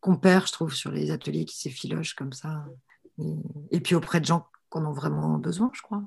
[0.00, 2.66] qu'on perd, je trouve, sur les ateliers qui s'effilochent comme ça.
[3.70, 6.02] et puis auprès de gens qu'on a vraiment besoin, je crois.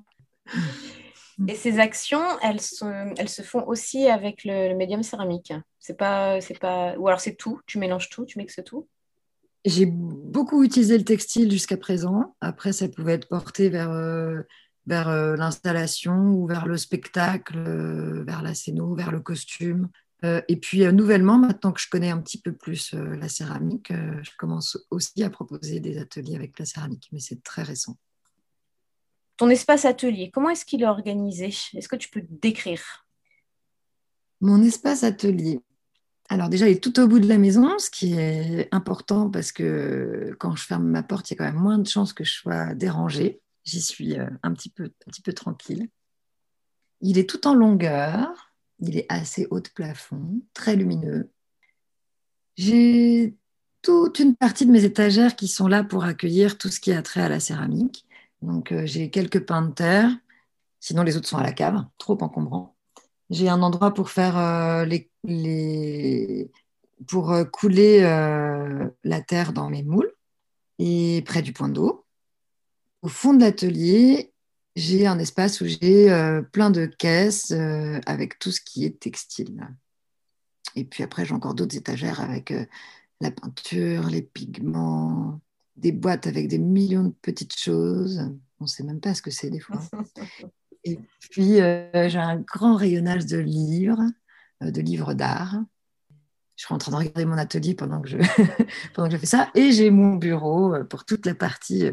[1.47, 5.53] Et ces actions, elles, se font aussi avec le, médium céramique.
[5.80, 7.62] C'est pas, c'est pas, ou alors c'est tout.
[7.65, 8.88] Tu mélanges tout, tu mixes tout?
[9.63, 12.36] J'ai beaucoup utilisé le textile jusqu'à présent.
[12.41, 14.41] Après, ça pouvait être porté vers, euh,
[14.88, 19.89] vers euh, l'installation ou vers le spectacle, euh, vers la scéno, vers le costume.
[20.23, 24.75] et puis, nouvellement, maintenant que je connais un petit peu plus la céramique, je commence
[24.89, 27.97] aussi à proposer des ateliers avec la céramique, mais c'est très récent.
[29.38, 31.54] Ton espace atelier, comment est-ce qu'il est organisé?
[31.73, 33.06] Est-ce que tu peux décrire?
[34.41, 35.62] Mon espace atelier.
[36.30, 39.52] Alors déjà, il est tout au bout de la maison, ce qui est important parce
[39.52, 42.23] que quand je ferme ma porte, il y a quand même moins de chances que
[42.23, 43.39] je sois dérangée.
[43.63, 45.88] J'y suis euh, un petit, peu, un petit peu tranquille.
[47.02, 51.30] Il est tout en longueur, il est assez haut de plafond, très lumineux.
[52.58, 53.36] J'ai
[53.84, 57.02] toute une partie de mes étagères qui sont là pour accueillir tout ce qui a
[57.02, 58.06] trait à la céramique.
[58.41, 60.10] Donc euh, j'ai quelques pains de terre,
[60.80, 62.76] sinon les autres sont à la cave, trop encombrants.
[63.30, 66.50] J'ai un endroit pour faire euh, les,
[67.08, 68.02] pour euh, couler
[69.04, 70.12] la terre dans mes moules
[70.80, 72.06] et près du point d'eau.
[73.02, 74.32] Au fond de l'atelier,
[74.76, 76.08] j'ai un espace où j'ai
[76.52, 77.52] plein de caisses
[78.06, 79.67] avec tout ce qui est textile.
[80.76, 82.54] Et puis après, j'ai encore d'autres étagères avec
[83.21, 85.39] la peinture, les pigments,
[85.77, 88.19] des boîtes avec des millions de petites choses.
[88.59, 89.79] On ne sait même pas ce que c'est des fois.
[90.83, 94.03] Et puis, euh, j'ai un grand rayonnage de livres,
[94.63, 95.55] euh, de livres d'art.
[96.55, 98.17] Je suis en train de regarder mon atelier pendant que je,
[98.93, 99.51] pendant que je fais ça.
[99.53, 101.85] Et j'ai mon bureau euh, pour toute la partie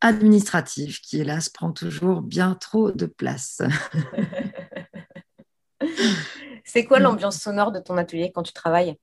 [0.00, 3.62] administrative qui, hélas, prend toujours bien trop de place.
[6.64, 8.96] c'est quoi l'ambiance sonore de ton atelier quand tu travailles?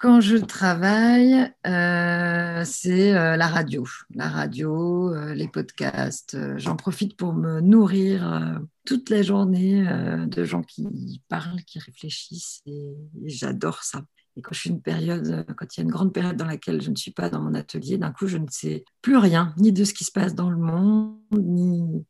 [0.00, 3.86] Quand je travaille, euh, c'est euh, la radio.
[4.14, 6.38] La radio, euh, les podcasts.
[6.56, 9.84] J'en profite pour me nourrir toute la journée
[10.26, 12.62] de gens qui parlent, qui réfléchissent.
[12.64, 14.02] Et, j'adore ça.
[14.36, 16.80] Et quand je suis une période, quand il y a une grande période dans laquelle
[16.80, 19.70] je ne suis pas dans mon atelier, d'un coup, je ne sais plus rien, ni
[19.70, 22.06] de ce qui se passe dans le monde, ni.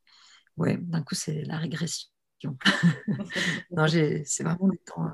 [0.56, 2.06] Ouais, d'un coup, c'est la régression.
[3.72, 5.10] non, c'est vraiment des temps,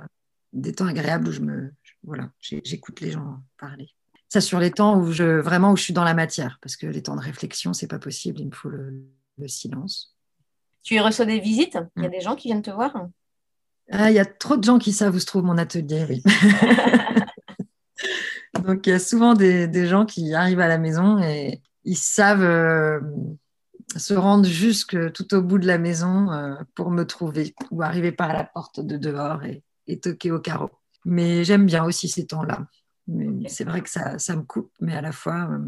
[0.56, 3.90] des temps agréables où je me, voilà, j'écoute les gens parler.
[4.28, 6.86] Ça sur les temps où je vraiment où je suis dans la matière, parce que
[6.86, 8.40] les temps de réflexion, c'est pas possible.
[8.40, 9.04] Il me faut le,
[9.46, 10.16] silence.
[10.82, 11.78] Tu reçois des visites?
[11.96, 12.12] Il y a mm.
[12.12, 12.96] des gens qui viennent te voir?
[13.92, 16.22] Ah, Il y a trop de gens qui savent où se trouve mon atelier, oui.
[18.64, 22.42] Donc il y a souvent des, gens qui arrivent à la maison et ils savent
[22.42, 22.98] euh,
[23.96, 28.10] se rendre jusque tout au bout de la maison euh, pour me trouver ou arriver
[28.10, 30.70] par la porte de dehors et, et toquer au carreau.
[31.04, 32.66] Mais j'aime bien aussi ces temps-là.
[33.46, 35.58] C'est vrai que ça, ça, me coupe, mais à la fois, euh,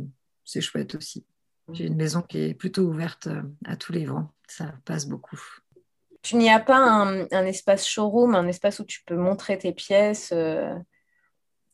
[0.45, 1.25] c'est chouette aussi.
[1.73, 4.33] J'ai une maison qui est plutôt ouverte euh, à tous les vents.
[4.49, 5.41] Ça passe beaucoup.
[6.23, 10.31] Tu n'y as pas un, espace showroom, un espace où tu peux montrer tes pièces
[10.33, 10.75] euh?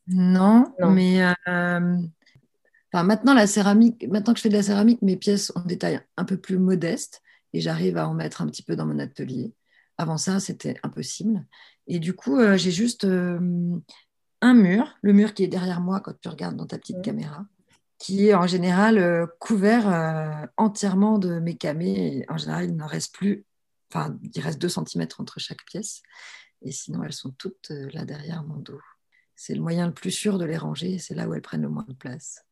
[0.07, 1.23] non, mais
[2.93, 6.01] maintenant, la céramique, maintenant que je fais de la céramique, mes pièces ont des tailles
[6.17, 9.53] un peu plus modestes et j'arrive à en mettre un petit peu dans mon atelier.
[9.99, 11.45] Avant ça, c'était impossible.
[11.87, 13.39] Et du coup, euh, j'ai juste euh,
[14.41, 17.47] un mur, le mur qui est derrière moi quand tu regardes dans ta petite caméra,
[17.99, 22.25] qui est en général euh, couvert entièrement de mes camés.
[22.29, 23.45] en général, il n'en reste plus,
[23.93, 26.03] enfin, il reste 2 cm entre chaque pièce.
[26.63, 28.81] Et sinon, elles sont toutes là derrière mon dos.
[29.37, 31.69] C'est le moyen le plus sûr de les ranger, c'est là où elles prennent le
[31.69, 32.44] moins de place.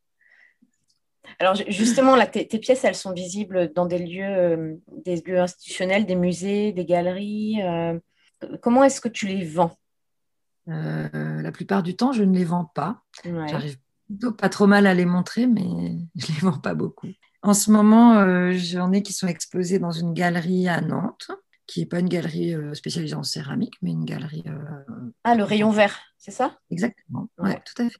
[1.39, 6.15] Alors justement, là, tes, pièces, elles sont visibles dans des lieux, des lieux institutionnels, des
[6.15, 7.61] musées, des galeries
[8.61, 9.77] comment est-ce que tu les vends?
[10.69, 13.03] Euh, La plupart du temps, je ne les vends pas.
[13.23, 13.77] J'arrive
[14.37, 15.61] pas trop mal à les montrer, mais
[16.15, 17.07] je ne les vends pas beaucoup.
[17.41, 21.29] En ce moment, euh, j'en ai qui sont exposés dans une galerie à Nantes,
[21.67, 24.45] qui n'est pas une galerie euh, spécialisée en céramique, mais une galerie.
[25.23, 26.57] Ah, le rayon vert, c'est ça?
[26.69, 27.61] Exactement, ouais.
[27.65, 27.99] tout à fait.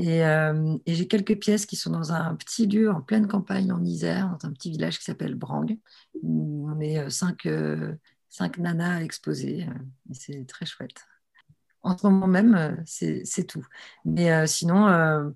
[0.00, 3.82] Et, et j'ai quelques pièces qui sont dans un petit lieu en pleine campagne en
[3.82, 5.76] Isère, dans un petit village qui s'appelle Brang,
[6.22, 7.46] où on est cinq
[8.28, 9.66] cinq nanas exposées.
[9.68, 11.06] Euh, c'est très chouette.
[11.82, 13.66] En ce moment même, euh, c'est tout.
[14.04, 15.34] Mais euh, sinon,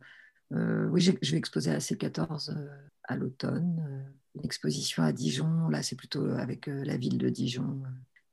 [0.51, 2.57] oui, je vais exposer à C14
[3.05, 4.05] à l'automne.
[4.35, 7.83] une exposition à Dijon, là, c'est plutôt avec la ville de Dijon.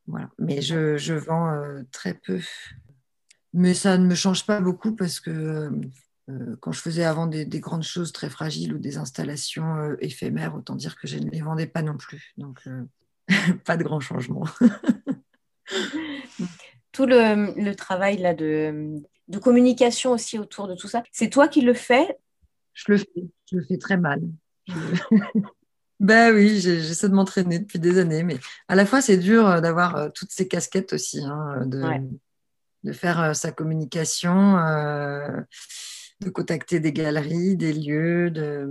[0.08, 0.30] Voilà.
[0.38, 2.40] Mais je, vends très peu.
[3.54, 5.72] Mais ça ne me change pas beaucoup parce que
[6.60, 10.76] quand je faisais avant des, des, grandes choses très fragiles ou des installations éphémères, autant
[10.76, 12.34] dire que je ne les vendais pas non plus.
[12.38, 12.60] Donc,
[13.66, 14.46] pas de grand changement.
[16.92, 19.02] tout le, travail là de,
[19.42, 22.18] communication aussi autour de tout ça, c'est toi qui le fais?
[22.74, 24.22] Je le fais, je le fais très mal.
[26.00, 28.38] ben oui, j'essaie de m'entraîner depuis des années, mais
[28.68, 31.82] à la fois c'est dur euh, d'avoir euh, toutes ces casquettes aussi, hein, de,
[32.84, 34.58] de, faire euh, sa communication,
[36.22, 38.68] de contacter des galeries, des lieux, de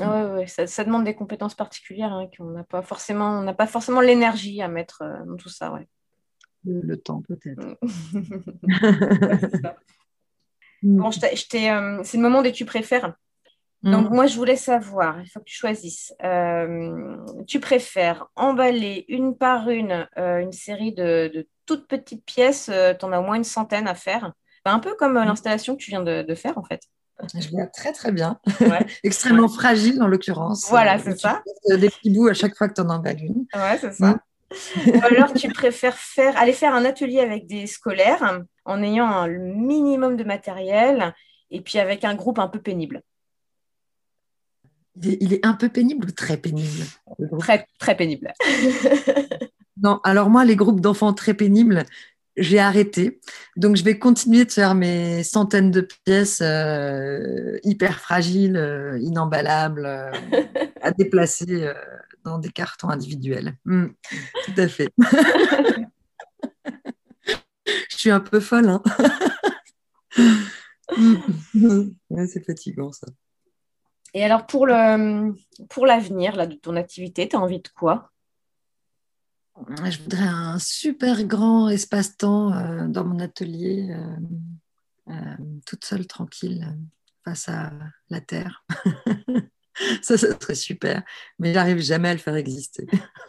[0.00, 3.66] ah ouais, Ça, demande des compétences particulières hein, qu'on n'a pas forcément, on n'a pas
[3.66, 5.72] forcément l'énergie à mettre euh, dans tout ça.
[5.72, 5.86] Ouais.
[6.64, 7.76] Le, temps peut-être.
[10.82, 11.10] Bon, euh,
[12.04, 13.14] c'est le moment des tu préfères.
[13.82, 14.14] Donc mm.
[14.14, 16.14] moi, je voulais savoir, il faut que tu choisisses.
[16.24, 23.12] Euh, tu préfères emballer une par une une série de, toutes petites pièces, tu en
[23.12, 24.32] as au moins une centaine à faire.
[24.64, 25.24] Un peu comme mm.
[25.24, 26.82] l'installation que tu viens de faire en fait.
[27.34, 28.38] Je vois très très bien.
[29.04, 30.68] Extrêmement fragile en l'occurrence.
[30.68, 31.42] Voilà, c'est ça.
[31.68, 33.46] Des petits bouts à chaque fois que tu en emballes une.
[33.54, 34.10] Ouais, c'est ça.
[34.10, 34.20] Mm.
[34.86, 39.28] Ou alors tu préfères faire, aller faire un atelier avec des scolaires en ayant un
[39.28, 41.14] minimum de matériel
[41.50, 43.02] et puis avec un groupe un peu pénible.
[45.02, 46.84] Il est un peu pénible ou très pénible
[47.38, 48.32] Très, très pénible.
[49.82, 51.84] non, alors moi, les groupes d'enfants très pénibles,
[52.40, 53.20] j'ai arrêté.
[53.56, 59.86] Donc, je vais continuer de faire mes centaines de pièces euh, hyper fragiles, euh, inemballables,
[59.86, 60.10] euh,
[60.82, 61.70] à déplacer
[62.24, 63.56] dans des cartons individuels.
[63.64, 63.88] Hmm,
[64.44, 64.88] tout à fait.
[67.90, 68.68] je suis un peu folle.
[68.68, 68.82] Hein
[70.96, 71.90] hmm.
[72.26, 73.06] c'est fatigant, ça.
[74.12, 78.10] Et alors, pour l'avenir pour de ton activité, tu as envie de quoi?
[79.68, 86.66] Je voudrais un super grand espace-temps euh, dans mon atelier, euh, euh, toute seule, tranquille,
[87.24, 87.72] face à
[88.08, 88.64] la Terre.
[90.02, 91.02] ça, ça serait super,
[91.38, 92.86] mais j'arrive jamais à le faire exister.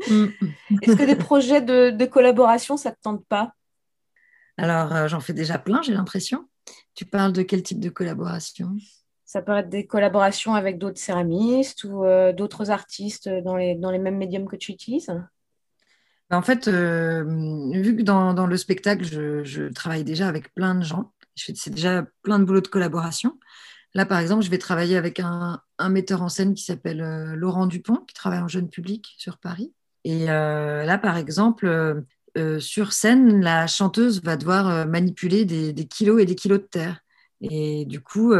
[0.00, 3.52] Est-ce que des projets de, collaboration, ça ne te tente pas?
[4.56, 6.48] Alors, j'en fais déjà plein, j'ai l'impression.
[6.94, 8.76] Tu parles de quel type de collaboration?
[9.30, 12.02] Ça peut être des collaborations avec d'autres céramistes ou
[12.36, 15.06] d'autres artistes dans les, dans les mêmes médiums que tu utilises?
[16.28, 21.12] Bah, en fait, vu que dans, le spectacle, je, travaille déjà avec plein de gens,
[21.36, 23.38] c'est déjà plein de boulot de collaboration.
[23.94, 27.68] Là, par exemple, je vais travailler avec un, metteur en scène qui s'appelle euh, Laurent
[27.68, 29.72] Dupont, qui travaille en jeune public sur Paris.
[30.02, 31.66] Et euh, là, par exemple,
[32.36, 37.00] euh, sur scène, la chanteuse va devoir manipuler des, kilos et des kilos de terre.
[37.40, 38.32] Et du coup,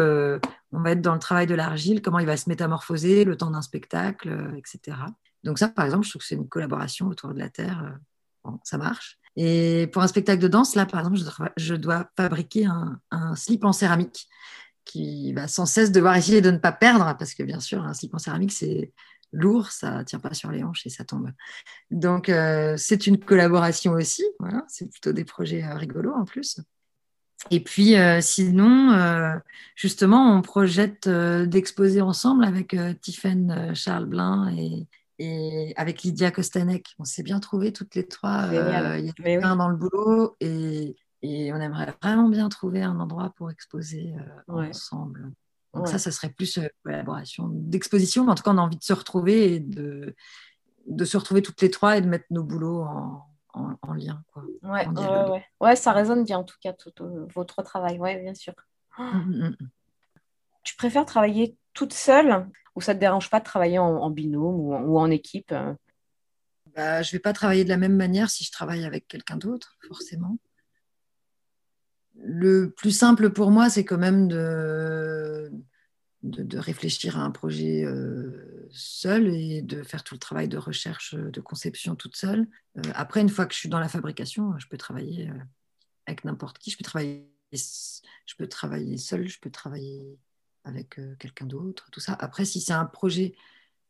[0.72, 3.50] on va être dans le travail de l'argile, comment il va se métamorphoser le temps
[3.50, 4.96] d'un spectacle, etc.
[5.44, 7.98] Donc ça, par exemple, je trouve que c'est une collaboration autour de la terre.
[8.64, 9.18] ça marche.
[9.36, 11.18] Et pour un spectacle de danse, là, par exemple,
[11.56, 14.28] je dois, fabriquer un, slip en céramique
[14.84, 17.94] qui va sans cesse devoir essayer de ne pas perdre, parce que bien sûr, un
[17.94, 18.92] slip en céramique, c'est
[19.32, 21.30] lourd, ça ne tient pas sur les hanches et ça tombe.
[21.90, 24.24] Donc, euh, c'est une collaboration aussi.
[24.68, 26.60] C'est plutôt des projets euh, rigolos en plus.
[27.50, 29.40] Et puis, euh, sinon,
[29.74, 34.86] justement, on projette d'exposer ensemble avec Tiffaine Charles Blin et,
[35.20, 36.94] et avec Lydia Kostanek.
[36.98, 38.46] On s'est bien trouvé toutes les trois.
[38.46, 42.82] Euh, il y a quelqu'un dans le boulot et, et, on aimerait vraiment bien trouver
[42.82, 44.14] un endroit pour exposer
[44.48, 45.30] euh, ensemble.
[45.74, 48.62] Donc ça, ça serait plus une euh, collaboration d'exposition, mais en tout cas, on a
[48.62, 50.16] envie de se retrouver et de,
[50.86, 54.22] de se retrouver toutes les trois et de mettre nos boulots en, en, lien.
[54.32, 56.92] Quoi, ouais, ouais, ouais, ça résonne bien en tout cas, tout,
[57.34, 58.54] votre travail, ouais, bien sûr.
[58.98, 59.68] Mmh, mmh, mmh.
[60.62, 64.60] Tu préfères travailler toute seule ou ça ne te dérange pas de travailler en, binôme
[64.60, 65.74] ou en, équipe euh?
[66.74, 69.36] Bah, Je ne vais pas travailler de la même manière si je travaille avec quelqu'un
[69.36, 70.38] d'autre, forcément.
[72.14, 75.50] Le plus simple pour moi, c'est quand même de,
[76.22, 81.14] de, réfléchir à un projet euh, seul et de faire tout le travail de recherche,
[81.14, 82.46] de conception toute seule.
[82.76, 85.30] Euh, après, une fois que je suis dans la fabrication, je peux travailler
[86.06, 86.70] avec n'importe qui.
[86.70, 90.18] Je peux travailler, je peux travailler seul, je peux travailler
[90.64, 92.16] avec euh, quelqu'un d'autre, tout ça.
[92.20, 93.34] Après, si c'est un projet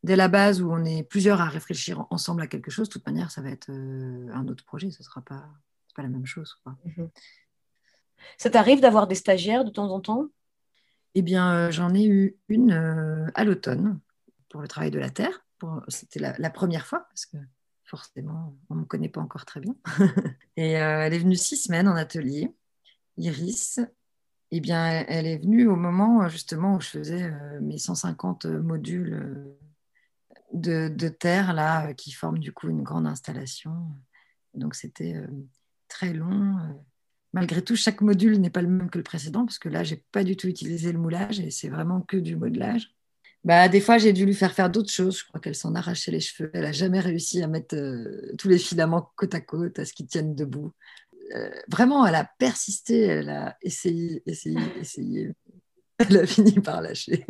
[0.02, 3.06] dès la base où on est plusieurs à réfléchir ensemble à quelque chose, de toute
[3.06, 5.48] manière, ça va être euh, un autre projet, ce ne sera pas,
[5.94, 6.56] pas la même chose.
[6.84, 7.10] Mhm.
[8.38, 10.28] Ça t'arrive d'avoir des stagiaires de temps en temps?
[11.14, 14.00] Eh bien, euh, j'en ai eu une à l'automne
[14.48, 15.44] pour le travail de la terre.
[15.88, 17.36] C'était la, première fois parce que
[17.84, 19.74] forcément, on ne me connaît pas encore très bien.
[20.56, 22.54] Et elle est venue six semaines en atelier.
[23.18, 23.80] Iris,
[24.52, 29.58] eh bien, elle est venue au moment justement où je faisais euh, mes 150 modules
[30.54, 33.72] euh, de, terre là, euh, qui forment du coup une grande installation.
[34.54, 35.14] Donc c'était
[35.86, 36.56] très long.
[37.32, 40.02] Malgré tout, chaque module n'est pas le même que le précédent parce que là, j'ai
[40.12, 42.92] pas du tout utilisé le moulage et c'est vraiment que du modelage.
[43.44, 45.20] Bah, des fois, j'ai dû lui faire faire d'autres choses.
[45.20, 46.50] Je crois qu'elle s'en arrachait les cheveux.
[46.52, 47.76] Elle n'a jamais réussi à mettre
[48.36, 50.72] tous les filaments côte à côte, à ce qu'ils tiennent debout.
[51.34, 55.30] Euh, vraiment, elle a persisté, elle a essayé, essayé, essayé.
[55.98, 57.26] Elle a fini par lâcher.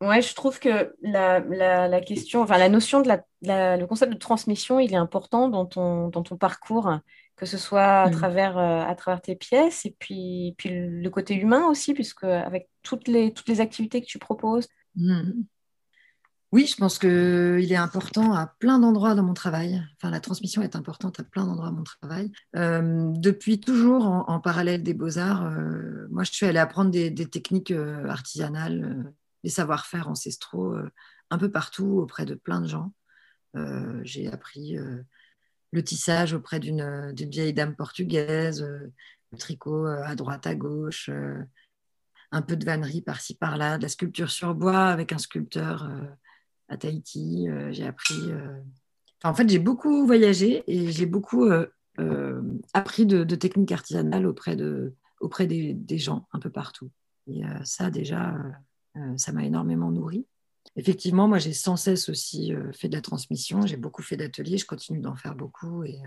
[0.00, 4.18] ouais, je trouve que la, la, question, enfin la notion de la, le concept de
[4.18, 7.00] transmission, il est important dans ton, dans ton parcours,
[7.36, 8.12] que ce soit à, mm.
[8.12, 12.68] travers, euh, à travers tes pièces et puis, puis le côté humain aussi, puisque avec
[12.82, 14.68] toutes les, toutes les activités que tu proposes.
[14.94, 15.42] Mm.
[16.52, 19.82] Oui, je pense qu'il est important à plein d'endroits dans mon travail.
[19.96, 22.30] Enfin, la transmission est importante à plein d'endroits dans mon travail.
[22.54, 27.72] Euh, depuis toujours, en, parallèle des beaux-arts, euh, moi, je suis allée apprendre des, techniques
[27.72, 30.76] euh, artisanales, des savoir-faire ancestraux,
[31.30, 32.92] un peu partout, auprès de plein de gens.
[34.02, 34.76] J'ai appris
[35.72, 41.10] le tissage auprès d'une vieille dame portugaise, le tricot à droite, à gauche,
[42.30, 45.88] un peu de vannerie par-ci, par-là, de la sculpture sur bois avec un sculpteur
[46.68, 47.48] à Tahiti.
[47.48, 48.14] Euh, j'ai appris.
[48.28, 48.60] Euh,
[49.24, 52.42] en fait, j'ai beaucoup voyagé et j'ai beaucoup euh,
[52.74, 56.90] appris de, techniques artisanales auprès, de, auprès des, gens un peu partout.
[57.64, 58.36] Ça, déjà,
[59.16, 60.26] ça m'a énormément nourri.
[60.74, 63.66] Effectivement, moi, j'ai sans cesse aussi fait de la transmission.
[63.66, 64.58] J'ai beaucoup fait d'ateliers.
[64.58, 65.84] Je continue d'en faire beaucoup.
[65.84, 66.00] Et,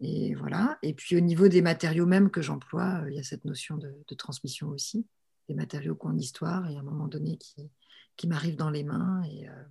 [0.00, 0.78] et, voilà.
[0.82, 3.94] Et puis, au niveau des matériaux même que j'emploie, il y a cette notion de,
[4.06, 5.06] de transmission aussi.
[5.48, 7.68] Des matériaux qui ont une histoire et à un moment donné qui,
[8.16, 9.64] qui m'arrivent dans les mains et, euh,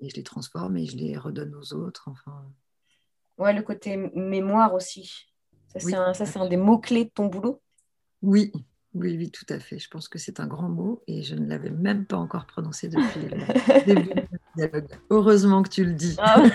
[0.00, 2.08] et, je les transforme et je les redonne aux autres.
[2.08, 2.44] Enfin.
[3.36, 5.26] Ouais, le côté mémoire aussi.
[5.76, 7.60] Ça, c'est un, des mots-clés de ton boulot?
[8.22, 8.52] Oui,
[8.94, 9.78] oui, oui, tout à fait.
[9.78, 12.88] Je pense que c'est un grand mot et je ne l'avais même pas encore prononcé
[12.88, 14.88] depuis le début du dialogue.
[15.10, 16.16] Heureusement que tu le dis.
[16.18, 16.42] Ah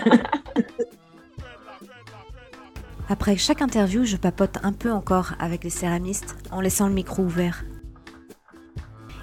[3.09, 7.23] Après chaque interview, je papote un peu encore avec les céramistes en laissant le micro
[7.23, 7.63] ouvert.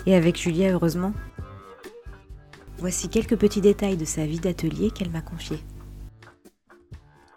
[0.07, 1.13] Et avec Julia, heureusement,
[2.81, 5.59] Voici quelques petits détails de sa vie d'atelier qu'elle m'a confié.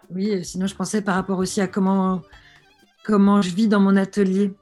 [0.08, 2.22] Oui, sinon je pensais par rapport aussi à comment
[3.04, 4.54] comment je vis dans mon atelier.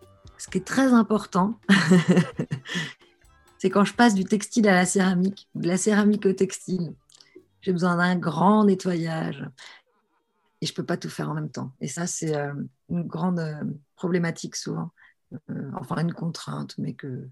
[0.42, 1.60] Ce qui est très important,
[3.58, 6.94] c'est quand je passe du textile à la céramique, de la céramique au textile.
[7.60, 9.48] J'ai besoin d'un grand nettoyage
[10.60, 11.70] et je ne peux pas tout faire en même temps.
[11.80, 12.52] Et ça, c'est euh,
[12.90, 13.62] une grande euh,
[13.94, 14.90] problématique souvent,
[15.32, 17.28] euh, enfin une contrainte, mais que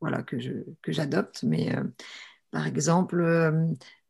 [0.00, 0.38] voilà que
[0.86, 1.42] j'adopte.
[1.42, 1.76] Mais
[2.52, 3.22] par exemple,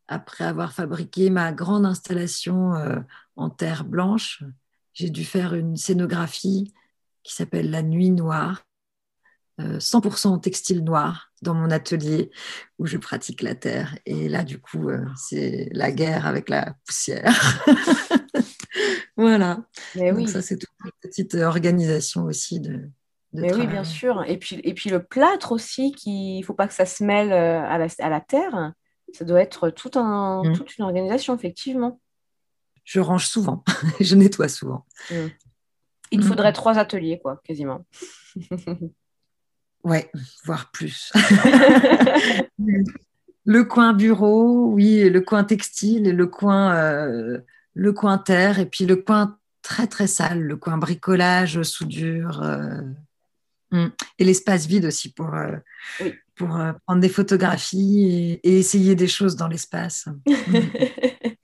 [0.07, 2.75] après avoir fabriqué ma grande installation
[3.35, 4.45] en terre blanche,
[4.93, 6.73] j'ai dû faire une scénographie
[7.27, 8.63] qui s'appelle La Nuit Noire,
[9.59, 12.31] 100% en textile noir dans mon atelier
[12.79, 13.97] où je pratique la terre.
[14.05, 17.65] Et là, du coup, c'est la guerre avec la poussière.
[19.17, 19.65] voilà.
[19.95, 20.29] Mais oui.
[20.29, 22.91] ça, c'est toute une petite organisation aussi de,
[23.33, 24.25] mais oui, bien sûr.
[24.27, 27.33] Et puis, et puis le plâtre aussi, il ne faut pas que ça se mêle
[27.33, 28.73] euh, à la, à la terre.
[29.13, 30.53] Ça doit être tout un, mmh.
[30.57, 32.01] toute une organisation, effectivement.
[32.85, 33.65] Je range souvent,
[34.01, 34.87] je nettoie souvent.
[35.11, 35.15] Mmh.
[36.11, 36.23] Il mmh.
[36.23, 37.85] faudrait trois ateliers, quoi, quasiment.
[39.85, 40.11] ouais,
[40.45, 41.13] voire plus.
[43.45, 47.39] le coin bureau, oui, le coin textile et le coin, euh,
[47.75, 52.43] le coin terre, et puis le coin très très sale, le coin bricolage, soudure.
[52.43, 52.81] Euh,
[53.73, 53.87] Mm.
[54.19, 55.57] Et l'espace vide aussi pour, euh,
[56.35, 56.49] pour
[56.87, 60.09] prendre des photographies et, essayer des choses dans l'espace.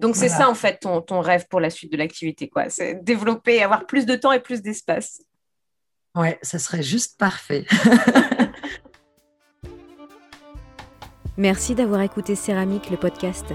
[0.00, 2.70] Donc c'est ça en fait ton, ton, rêve pour la suite de l'activité, quoi.
[2.70, 5.22] C'est développer, avoir plus de temps et plus d'espace.
[6.14, 7.64] Ouais, ça serait juste parfait.
[11.38, 13.46] Merci d'avoir écouté Céramique, le podcast.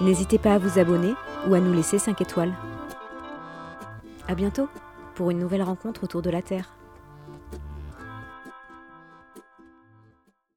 [0.00, 1.12] N'hésitez pas à vous abonner
[1.46, 2.54] ou à nous laisser 5 étoiles.
[4.26, 4.68] À bientôt
[5.14, 6.74] pour une nouvelle rencontre autour de la Terre.